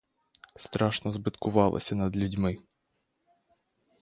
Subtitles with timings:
[0.57, 2.57] Страшно збиткувалися над людьми!